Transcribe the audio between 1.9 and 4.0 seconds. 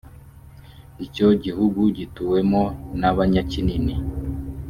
gituwemo n abanyakini i